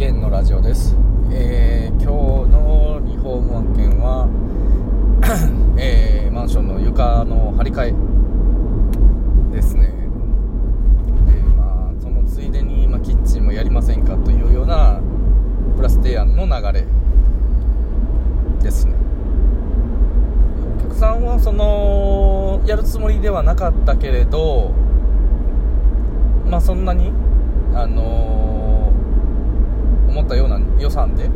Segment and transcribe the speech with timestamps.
[0.00, 0.96] ゲンのラジオです、
[1.30, 4.26] えー、今日のリフォーム案件は、
[5.76, 7.94] えー、マンションの床の張り替
[9.52, 9.92] えですね。
[11.26, 15.00] でまあそのついでに、まあ、キッチンもやりませんかというような
[15.76, 16.86] プラス提案の流れ
[18.62, 18.94] ですね。
[20.78, 24.70] お客さんはそのやるつもりではなかったけれど
[26.50, 27.12] まあそんなに
[27.74, 31.30] あのー、思ったような予算で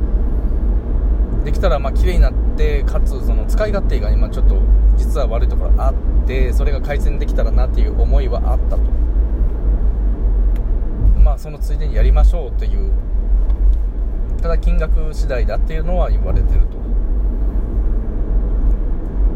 [1.65, 4.61] たらまあ綺麗になってかつその使い勝手が今ちょっと
[4.99, 8.83] 実は悪いところあってそれが改善できたらなっていう思いはあったと。
[11.23, 12.93] まあそのついでにやりましょうという
[14.43, 16.77] ただ金額次第だっていうのは言われてると。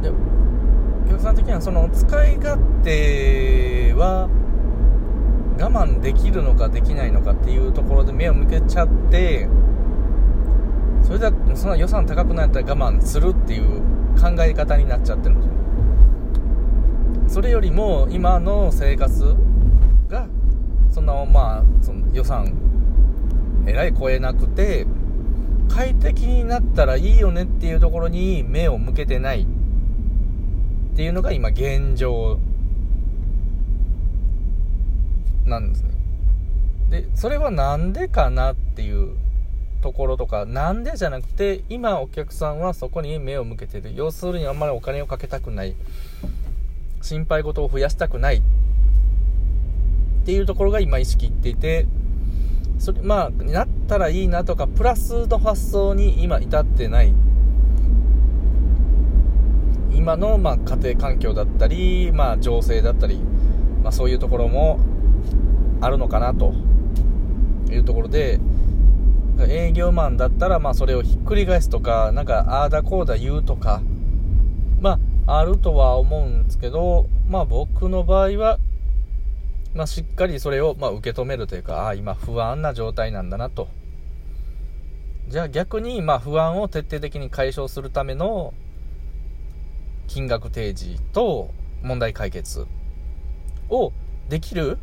[0.02, 4.28] でお客さん的にはその使い勝手は
[5.58, 9.48] 我慢できるのかできないのかっていうところで目を向けちゃって
[11.08, 13.80] それではそんな予算高くなったら我慢するっていう
[14.20, 15.52] 考え方になっちゃってるんですよ
[17.28, 19.34] それよりも今の生活
[20.06, 20.28] が
[20.90, 22.52] そんなまあその予算
[23.66, 24.86] えらい超えなくて
[25.70, 29.44] 快適になったらいいよねっていうところに目を向けてない
[30.92, 32.38] っていうのが今現状
[35.46, 35.90] なんですね。
[36.90, 39.16] でそれは何でかなっていう
[39.80, 43.92] ところとかなんでじゃなくて今お客さんはそこに目を向けてる。
[43.94, 45.74] 要するにあんまりお金をかけたくない。
[47.00, 48.36] 心配事を増やしたくない。
[48.36, 48.40] っ
[50.24, 51.86] ていうところが今意識いっていて。
[52.78, 57.12] それまあなったらいいなとかプラスの発想に今至ってない。
[59.92, 63.20] 今のまあ家庭環境だったり、まあ、情勢だったり、
[63.82, 64.78] まあ、そういうところも
[65.80, 66.54] あるのかなと
[67.68, 68.38] いうところで
[69.46, 73.82] 営業マンだったらまあそれをひっくり返すとかなんかああだこうだ言うとか
[74.80, 78.58] まああるとは思うんですけどまあ僕の場合は
[79.74, 83.68] まあ、しっかりそれをま受け止めるというかああ今不安な状態なんだなと。
[85.28, 88.54] じゃあ逆にま不安を徹底的に解消するための
[90.06, 91.50] 金額提示と
[91.82, 92.66] 問題解決
[93.68, 93.92] を
[94.30, 94.78] できる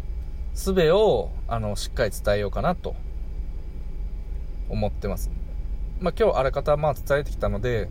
[0.54, 2.96] 術をあのしっかり伝えようかなと。
[4.70, 5.30] 思ってます。
[6.00, 7.90] まあ、今日あらかたまあ伝えてきたので、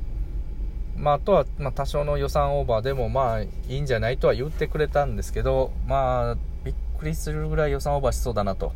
[0.96, 8.72] まあ、あとはま多少の予算オーバーでもまあいいんじゃないとは言ってくれたんですけど、まあ、びっくりするぐらい予算オーバーしそうだなと、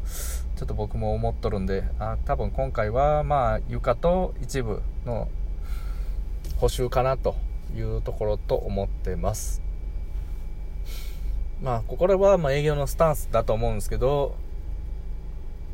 [0.56, 5.28] ちょっと僕も思っとるんで、あ多分今回はまあ床と一部の
[6.56, 7.36] 補修かなと
[7.76, 9.62] いうところと思ってます。
[11.62, 14.36] まあ、これはま営業のスタンスだと思うんですけど、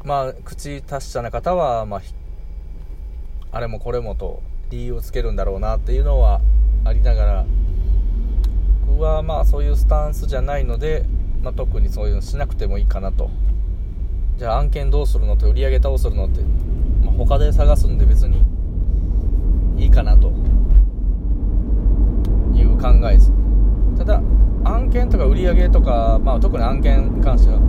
[0.05, 2.03] まあ、口達者な方は、まあ、
[3.53, 6.43] あれもこれもと理由をつけるんだろうなっていうのは
[6.85, 7.47] ありながら、
[8.87, 11.07] 僕はまあそういうスタンスじゃないので、
[11.43, 13.31] まあ、特にそういうのしなくてもいいかなと。
[14.37, 16.43] じゃあ案件どうするのって売り上げどうするのって、
[17.03, 18.43] まあ、他で探すんで別に
[19.79, 20.29] いいかなと
[22.55, 23.33] いう考えです。
[23.97, 24.21] ただ、
[24.65, 27.61] 案件とか売り上げとか、まあ、特に案件に関しては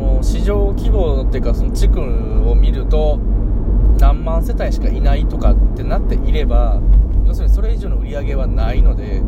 [0.00, 3.18] の市場規模っていうかその地区を見ると
[3.98, 6.80] 何万世帯しかいないとかってなっていれば
[7.26, 9.22] 要するにそれ以上の売り上げはないので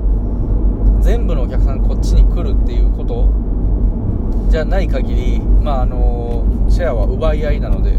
[1.00, 3.28] 全部のお客さんこっちに来るっていうこと
[4.50, 7.98] じゃない限り、まあ、あのシェアは奪い合いなので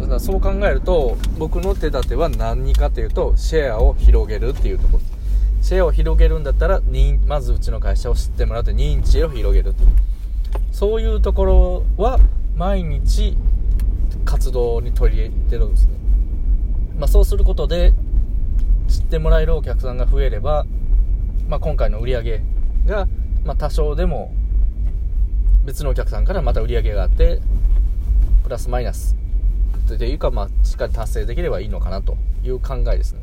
[0.00, 5.02] だからそう考えると僕の手立ては何かというとシェアを広げるっていうところ。
[5.62, 6.80] シェアを広げるんだったら
[7.26, 9.84] まずうちの会社を知ってもらって認知を広げると。
[10.72, 12.18] そういうところは
[12.56, 13.36] 毎日
[14.24, 15.92] 活動に取り入れてるんですね、
[16.98, 17.92] まあ、そうすることで
[18.88, 20.66] 知ってもらえるお客さんが増えれば、
[21.48, 22.42] まあ、今回の売り上げ
[22.86, 23.06] が、
[23.44, 24.34] ま、多少でも
[25.64, 27.40] 別のお客さんからまた売り上げがあって
[28.42, 29.16] プラスマイナス
[29.86, 33.20] というか、まあ、しっかり達成できればいいのかなという考えですね。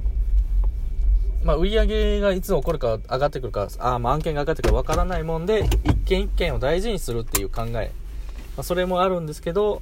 [1.49, 7.91] まあ、売り上げがいつ起こるか上がってくるか、あまあ、案件が上がってくるかわからないもんで、一件一件を大事にするっていう考え。
[8.55, 9.81] まあ、それもあるんですけど、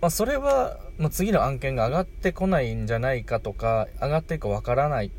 [0.00, 5.10] まあ、それは、もう次の案件が上がってこないんじゃないかとか、上がっていくかわからない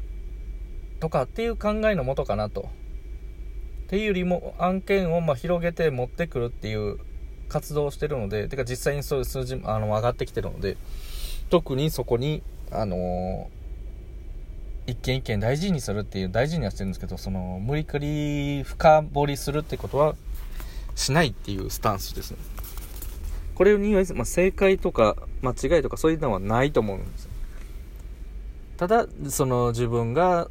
[1.02, 2.70] とかっていう考えのもとかなと。
[3.88, 6.98] っていうよりも、案件をま広げて持ってくるっていう
[7.50, 10.78] 活動をしてるので、てか実際にそういう数字もあの上がってきてるので、
[11.50, 12.42] 特にそこに、
[12.72, 20.16] あのー、一件一件大事にするっていう、大事にはしてるんですけど、その、無理くり深掘りするってことは、
[20.96, 22.38] しないっていうスタンスですね。
[23.56, 27.30] これには、まあ、正解とか間違いとかそういうのはないと思うんです。
[28.78, 30.50] ただ、その自分が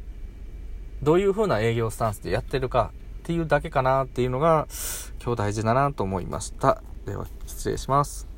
[1.01, 4.67] どういう風な営業スタンスでやってるかっていうだけかなっていうのが
[5.21, 6.81] 今日大事だなと思いました。
[7.05, 8.32] では、失礼します。